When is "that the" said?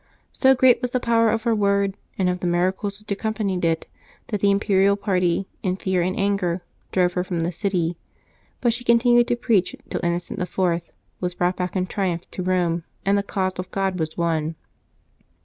4.29-4.49